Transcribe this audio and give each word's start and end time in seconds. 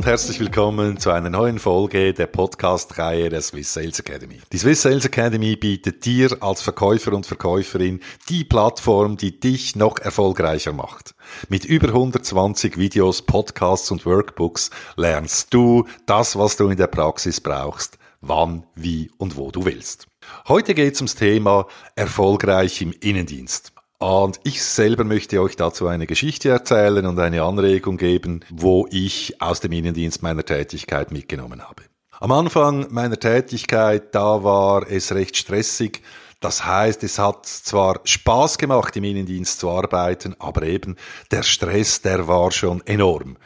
und 0.00 0.06
herzlich 0.06 0.40
willkommen 0.40 0.96
zu 0.96 1.10
einer 1.10 1.28
neuen 1.28 1.58
Folge 1.58 2.14
der 2.14 2.26
Podcast-Reihe 2.26 3.28
der 3.28 3.42
Swiss 3.42 3.74
Sales 3.74 3.98
Academy. 3.98 4.40
Die 4.50 4.56
Swiss 4.56 4.80
Sales 4.80 5.04
Academy 5.04 5.56
bietet 5.56 6.06
dir 6.06 6.38
als 6.40 6.62
Verkäufer 6.62 7.12
und 7.12 7.26
Verkäuferin 7.26 8.00
die 8.30 8.44
Plattform, 8.44 9.18
die 9.18 9.38
dich 9.38 9.76
noch 9.76 9.98
erfolgreicher 9.98 10.72
macht. 10.72 11.14
Mit 11.50 11.66
über 11.66 11.88
120 11.88 12.78
Videos, 12.78 13.20
Podcasts 13.20 13.90
und 13.90 14.06
Workbooks 14.06 14.70
lernst 14.96 15.52
du 15.52 15.84
das, 16.06 16.38
was 16.38 16.56
du 16.56 16.70
in 16.70 16.78
der 16.78 16.86
Praxis 16.86 17.38
brauchst, 17.42 17.98
wann, 18.22 18.64
wie 18.74 19.10
und 19.18 19.36
wo 19.36 19.50
du 19.50 19.66
willst. 19.66 20.06
Heute 20.48 20.72
geht 20.72 20.94
es 20.94 21.00
ums 21.02 21.14
Thema 21.14 21.66
erfolgreich 21.94 22.80
im 22.80 22.94
Innendienst. 23.00 23.74
Und 24.02 24.40
ich 24.44 24.64
selber 24.64 25.04
möchte 25.04 25.42
euch 25.42 25.56
dazu 25.56 25.86
eine 25.86 26.06
Geschichte 26.06 26.48
erzählen 26.48 27.04
und 27.04 27.18
eine 27.18 27.42
Anregung 27.42 27.98
geben, 27.98 28.40
wo 28.48 28.88
ich 28.90 29.42
aus 29.42 29.60
dem 29.60 29.72
Innendienst 29.72 30.22
meiner 30.22 30.42
Tätigkeit 30.42 31.12
mitgenommen 31.12 31.68
habe. 31.68 31.82
Am 32.18 32.32
Anfang 32.32 32.86
meiner 32.90 33.20
Tätigkeit, 33.20 34.14
da 34.14 34.42
war 34.42 34.90
es 34.90 35.12
recht 35.12 35.36
stressig. 35.36 36.02
Das 36.40 36.64
heißt, 36.64 37.04
es 37.04 37.18
hat 37.18 37.44
zwar 37.44 38.00
Spaß 38.04 38.56
gemacht, 38.56 38.96
im 38.96 39.04
Innendienst 39.04 39.60
zu 39.60 39.68
arbeiten, 39.68 40.34
aber 40.38 40.62
eben 40.62 40.96
der 41.30 41.42
Stress, 41.42 42.00
der 42.00 42.26
war 42.26 42.52
schon 42.52 42.80
enorm. 42.86 43.36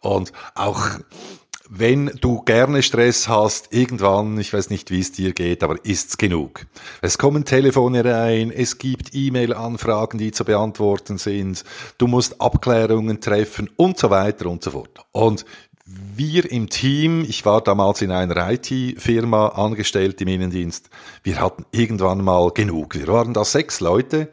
Und 0.00 0.32
auch 0.54 0.90
wenn 1.76 2.06
du 2.20 2.40
gerne 2.42 2.82
Stress 2.82 3.28
hast, 3.28 3.72
irgendwann, 3.72 4.38
ich 4.38 4.52
weiß 4.52 4.70
nicht, 4.70 4.90
wie 4.92 5.00
es 5.00 5.10
dir 5.10 5.32
geht, 5.32 5.64
aber 5.64 5.76
ist's 5.84 6.16
genug. 6.16 6.66
Es 7.00 7.18
kommen 7.18 7.44
Telefone 7.44 8.04
rein, 8.04 8.52
es 8.52 8.78
gibt 8.78 9.10
E-Mail-Anfragen, 9.12 10.18
die 10.18 10.30
zu 10.30 10.44
beantworten 10.44 11.18
sind, 11.18 11.64
du 11.98 12.06
musst 12.06 12.40
Abklärungen 12.40 13.20
treffen 13.20 13.70
und 13.76 13.98
so 13.98 14.10
weiter 14.10 14.46
und 14.46 14.62
so 14.62 14.70
fort. 14.70 15.00
Und 15.10 15.44
wir 15.84 16.50
im 16.50 16.70
Team, 16.70 17.24
ich 17.28 17.44
war 17.44 17.60
damals 17.60 18.02
in 18.02 18.12
einer 18.12 18.52
IT-Firma 18.52 19.48
angestellt 19.48 20.20
im 20.20 20.28
Innendienst, 20.28 20.88
wir 21.24 21.40
hatten 21.40 21.66
irgendwann 21.72 22.22
mal 22.22 22.50
genug. 22.52 22.94
Wir 22.94 23.08
waren 23.08 23.34
da 23.34 23.44
sechs 23.44 23.80
Leute 23.80 24.30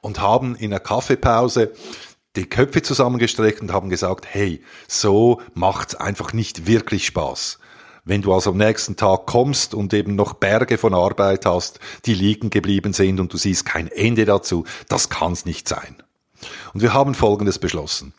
und 0.00 0.20
haben 0.20 0.54
in 0.54 0.70
der 0.70 0.80
Kaffeepause 0.80 1.72
die 2.36 2.46
Köpfe 2.46 2.82
zusammengestreckt 2.82 3.60
und 3.60 3.72
haben 3.72 3.90
gesagt, 3.90 4.26
hey, 4.28 4.62
so 4.88 5.40
macht's 5.54 5.94
einfach 5.94 6.32
nicht 6.32 6.66
wirklich 6.66 7.06
Spaß. 7.06 7.58
Wenn 8.04 8.20
du 8.20 8.34
also 8.34 8.50
am 8.50 8.58
nächsten 8.58 8.96
Tag 8.96 9.26
kommst 9.26 9.72
und 9.72 9.94
eben 9.94 10.14
noch 10.14 10.34
Berge 10.34 10.76
von 10.76 10.92
Arbeit 10.92 11.46
hast, 11.46 11.80
die 12.04 12.14
liegen 12.14 12.50
geblieben 12.50 12.92
sind 12.92 13.18
und 13.18 13.32
du 13.32 13.38
siehst 13.38 13.64
kein 13.64 13.88
Ende 13.88 14.26
dazu, 14.26 14.64
das 14.88 15.08
kann's 15.08 15.46
nicht 15.46 15.68
sein. 15.68 15.96
Und 16.74 16.82
wir 16.82 16.92
haben 16.92 17.14
Folgendes 17.14 17.58
beschlossen. 17.58 18.12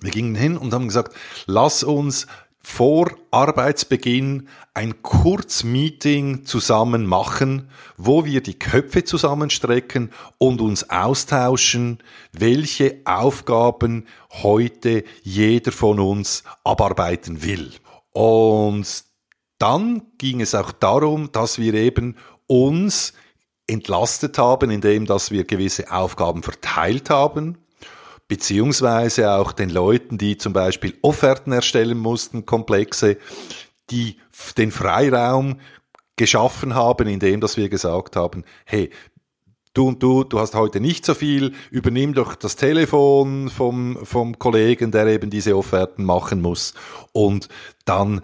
Wir 0.00 0.10
gingen 0.10 0.34
hin 0.34 0.58
und 0.58 0.74
haben 0.74 0.88
gesagt, 0.88 1.16
lass 1.46 1.82
uns 1.82 2.26
vor 2.70 3.10
Arbeitsbeginn 3.30 4.46
ein 4.74 5.02
Kurzmeeting 5.02 6.44
zusammen 6.44 7.06
machen, 7.06 7.70
wo 7.96 8.26
wir 8.26 8.42
die 8.42 8.58
Köpfe 8.58 9.04
zusammenstrecken 9.04 10.12
und 10.36 10.60
uns 10.60 10.88
austauschen, 10.90 11.98
welche 12.32 13.00
Aufgaben 13.06 14.04
heute 14.42 15.02
jeder 15.22 15.72
von 15.72 15.98
uns 15.98 16.44
abarbeiten 16.62 17.42
will. 17.42 17.72
Und 18.12 18.86
dann 19.58 20.02
ging 20.18 20.42
es 20.42 20.54
auch 20.54 20.70
darum, 20.70 21.32
dass 21.32 21.58
wir 21.58 21.72
eben 21.72 22.16
uns 22.46 23.14
entlastet 23.66 24.36
haben, 24.36 24.70
indem 24.70 25.06
dass 25.06 25.30
wir 25.30 25.44
gewisse 25.44 25.90
Aufgaben 25.90 26.42
verteilt 26.42 27.08
haben 27.08 27.56
beziehungsweise 28.28 29.32
auch 29.32 29.52
den 29.52 29.70
Leuten, 29.70 30.18
die 30.18 30.36
zum 30.36 30.52
Beispiel 30.52 30.96
Offerten 31.02 31.52
erstellen 31.52 31.98
mussten, 31.98 32.46
komplexe, 32.46 33.16
die 33.90 34.18
den 34.56 34.70
Freiraum 34.70 35.60
geschaffen 36.16 36.74
haben, 36.74 37.08
indem 37.08 37.40
dass 37.40 37.56
wir 37.56 37.68
gesagt 37.68 38.16
haben, 38.16 38.44
hey, 38.66 38.90
du 39.72 39.88
und 39.88 40.02
du, 40.02 40.24
du 40.24 40.38
hast 40.40 40.54
heute 40.54 40.80
nicht 40.80 41.06
so 41.06 41.14
viel, 41.14 41.54
übernimm 41.70 42.12
doch 42.12 42.34
das 42.34 42.56
Telefon 42.56 43.48
vom, 43.48 43.98
vom 44.04 44.38
Kollegen, 44.38 44.90
der 44.90 45.06
eben 45.06 45.30
diese 45.30 45.56
Offerten 45.56 46.04
machen 46.04 46.42
muss 46.42 46.74
und 47.12 47.48
dann 47.84 48.20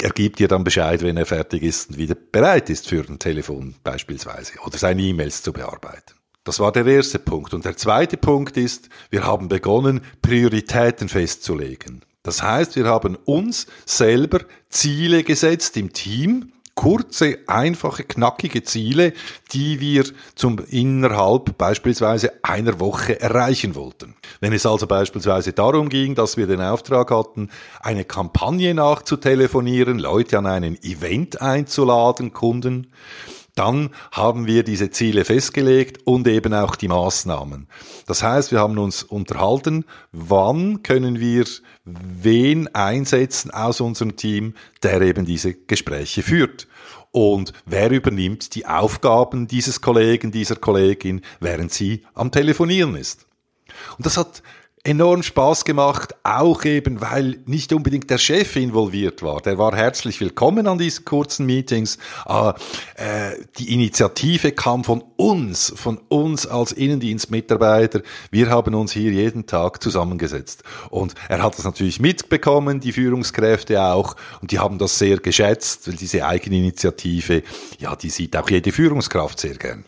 er 0.00 0.10
gibt 0.10 0.38
dir 0.38 0.48
dann 0.48 0.64
Bescheid, 0.64 1.02
wenn 1.02 1.16
er 1.16 1.24
fertig 1.24 1.62
ist 1.62 1.90
und 1.90 1.98
wieder 1.98 2.14
bereit 2.14 2.68
ist 2.68 2.88
für 2.88 3.04
ein 3.08 3.18
Telefon 3.18 3.76
beispielsweise 3.84 4.54
oder 4.64 4.76
seine 4.76 5.02
E-Mails 5.02 5.42
zu 5.42 5.52
bearbeiten. 5.52 6.14
Das 6.44 6.60
war 6.60 6.72
der 6.72 6.86
erste 6.86 7.18
Punkt. 7.18 7.54
Und 7.54 7.64
der 7.64 7.76
zweite 7.76 8.18
Punkt 8.18 8.56
ist, 8.58 8.90
wir 9.10 9.24
haben 9.24 9.48
begonnen, 9.48 10.02
Prioritäten 10.20 11.08
festzulegen. 11.08 12.02
Das 12.22 12.42
heißt, 12.42 12.76
wir 12.76 12.84
haben 12.84 13.16
uns 13.24 13.66
selber 13.86 14.40
Ziele 14.68 15.24
gesetzt 15.24 15.76
im 15.76 15.92
Team, 15.92 16.52
kurze, 16.74 17.38
einfache, 17.46 18.04
knackige 18.04 18.62
Ziele, 18.62 19.12
die 19.52 19.80
wir 19.80 20.04
zum 20.34 20.58
innerhalb 20.70 21.56
beispielsweise 21.56 22.32
einer 22.42 22.80
Woche 22.80 23.20
erreichen 23.20 23.74
wollten. 23.74 24.14
Wenn 24.40 24.52
es 24.52 24.66
also 24.66 24.86
beispielsweise 24.86 25.52
darum 25.52 25.88
ging, 25.88 26.14
dass 26.14 26.36
wir 26.36 26.46
den 26.46 26.60
Auftrag 26.60 27.10
hatten, 27.10 27.48
eine 27.80 28.04
Kampagne 28.04 28.74
nachzutelefonieren, 28.74 29.98
Leute 29.98 30.38
an 30.38 30.46
einen 30.46 30.82
Event 30.82 31.40
einzuladen, 31.40 32.32
Kunden, 32.32 32.88
dann 33.54 33.90
haben 34.10 34.46
wir 34.46 34.64
diese 34.64 34.90
Ziele 34.90 35.24
festgelegt 35.24 36.06
und 36.06 36.26
eben 36.26 36.52
auch 36.54 36.74
die 36.76 36.88
Maßnahmen. 36.88 37.68
Das 38.06 38.22
heißt, 38.22 38.50
wir 38.50 38.58
haben 38.58 38.78
uns 38.78 39.02
unterhalten, 39.02 39.84
wann 40.12 40.82
können 40.82 41.20
wir 41.20 41.44
wen 41.84 42.74
einsetzen 42.74 43.50
aus 43.50 43.80
unserem 43.80 44.16
Team, 44.16 44.54
der 44.82 45.00
eben 45.02 45.24
diese 45.24 45.54
Gespräche 45.54 46.22
führt. 46.22 46.66
Und 47.12 47.52
wer 47.64 47.92
übernimmt 47.92 48.56
die 48.56 48.66
Aufgaben 48.66 49.46
dieses 49.46 49.80
Kollegen, 49.80 50.32
dieser 50.32 50.56
Kollegin, 50.56 51.20
während 51.38 51.72
sie 51.72 52.02
am 52.14 52.32
Telefonieren 52.32 52.96
ist. 52.96 53.26
Und 53.96 54.04
das 54.04 54.16
hat 54.16 54.42
enorm 54.84 55.22
Spaß 55.22 55.64
gemacht, 55.64 56.14
auch 56.24 56.64
eben, 56.64 57.00
weil 57.00 57.38
nicht 57.46 57.72
unbedingt 57.72 58.10
der 58.10 58.18
Chef 58.18 58.54
involviert 58.56 59.22
war. 59.22 59.40
Der 59.40 59.56
war 59.56 59.74
herzlich 59.74 60.20
willkommen 60.20 60.66
an 60.66 60.76
diesen 60.76 61.06
kurzen 61.06 61.46
Meetings. 61.46 61.96
Aber, 62.26 62.54
äh, 62.96 63.32
die 63.58 63.72
Initiative 63.72 64.52
kam 64.52 64.84
von 64.84 65.02
uns, 65.16 65.72
von 65.74 65.98
uns 66.08 66.46
als 66.46 66.72
Innendienstmitarbeiter. 66.72 68.02
Wir 68.30 68.50
haben 68.50 68.74
uns 68.74 68.92
hier 68.92 69.10
jeden 69.10 69.46
Tag 69.46 69.82
zusammengesetzt. 69.82 70.62
Und 70.90 71.14
er 71.30 71.42
hat 71.42 71.56
das 71.56 71.64
natürlich 71.64 71.98
mitbekommen, 71.98 72.80
die 72.80 72.92
Führungskräfte 72.92 73.82
auch. 73.82 74.16
Und 74.42 74.52
die 74.52 74.58
haben 74.58 74.78
das 74.78 74.98
sehr 74.98 75.16
geschätzt, 75.16 75.88
weil 75.88 75.96
diese 75.96 76.26
Eigeninitiative, 76.26 77.42
ja, 77.78 77.96
die 77.96 78.10
sieht 78.10 78.36
auch 78.36 78.50
jede 78.50 78.70
Führungskraft 78.70 79.40
sehr 79.40 79.54
gern. 79.54 79.84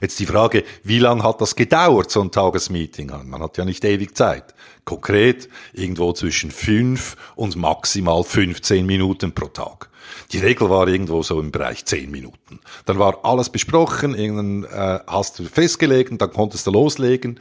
Jetzt 0.00 0.18
die 0.18 0.26
Frage, 0.26 0.64
wie 0.82 0.98
lang 0.98 1.22
hat 1.22 1.40
das 1.40 1.54
gedauert, 1.54 2.10
so 2.10 2.20
ein 2.20 2.30
Tagesmeeting? 2.30 3.12
Man 3.24 3.42
hat 3.42 3.58
ja 3.58 3.64
nicht 3.64 3.84
ewig 3.84 4.16
Zeit. 4.16 4.54
Konkret 4.84 5.48
irgendwo 5.72 6.12
zwischen 6.12 6.50
fünf 6.50 7.16
und 7.36 7.56
maximal 7.56 8.24
15 8.24 8.84
Minuten 8.86 9.32
pro 9.32 9.46
Tag. 9.48 9.90
Die 10.32 10.38
Regel 10.38 10.70
war 10.70 10.88
irgendwo 10.88 11.22
so 11.22 11.40
im 11.40 11.52
Bereich 11.52 11.84
10 11.84 12.10
Minuten. 12.10 12.60
Dann 12.86 12.98
war 12.98 13.24
alles 13.24 13.50
besprochen, 13.50 14.14
irgendwann 14.14 14.64
äh, 14.64 15.00
hast 15.06 15.38
du 15.38 15.44
festgelegt 15.44 16.20
dann 16.20 16.32
konntest 16.32 16.66
du 16.66 16.70
loslegen. 16.70 17.40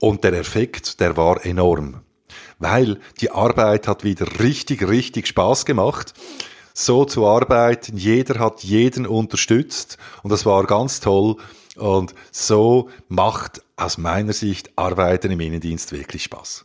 Und 0.00 0.24
der 0.24 0.32
Effekt, 0.34 1.00
der 1.00 1.16
war 1.16 1.44
enorm. 1.44 2.02
Weil 2.58 2.98
die 3.20 3.30
Arbeit 3.30 3.88
hat 3.88 4.04
wieder 4.04 4.26
richtig, 4.40 4.86
richtig 4.86 5.28
Spaß 5.28 5.64
gemacht 5.64 6.14
so 6.78 7.04
zu 7.04 7.26
arbeiten. 7.26 7.96
Jeder 7.96 8.38
hat 8.38 8.62
jeden 8.62 9.06
unterstützt 9.06 9.98
und 10.22 10.30
das 10.30 10.46
war 10.46 10.64
ganz 10.64 11.00
toll. 11.00 11.36
Und 11.78 12.14
so 12.30 12.90
macht 13.08 13.62
aus 13.76 13.98
meiner 13.98 14.32
Sicht 14.32 14.70
Arbeiten 14.76 15.30
im 15.30 15.40
Innendienst 15.40 15.92
wirklich 15.92 16.24
Spaß. 16.24 16.64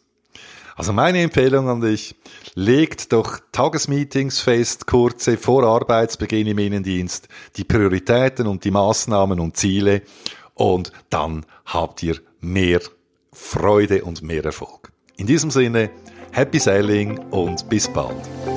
Also 0.75 0.91
meine 0.91 1.21
Empfehlung 1.21 1.69
an 1.69 1.81
dich, 1.81 2.15
legt 2.55 3.13
doch 3.13 3.39
Tagesmeetings 3.51 4.39
fest, 4.39 4.87
kurze 4.87 5.37
vor 5.37 5.63
Arbeitsbeginn 5.63 6.47
im 6.47 6.57
Innendienst, 6.57 7.27
die 7.57 7.63
Prioritäten 7.63 8.47
und 8.47 8.63
die 8.63 8.71
Maßnahmen 8.71 9.39
und 9.39 9.55
Ziele 9.55 10.01
und 10.55 10.91
dann 11.09 11.45
habt 11.65 12.01
ihr 12.03 12.17
mehr 12.39 12.81
Freude 13.31 14.03
und 14.03 14.21
mehr 14.21 14.45
Erfolg. 14.45 14.91
In 15.17 15.27
diesem 15.27 15.51
Sinne, 15.51 15.91
happy 16.31 16.59
sailing 16.59 17.17
und 17.29 17.69
bis 17.69 17.87
bald. 17.87 18.52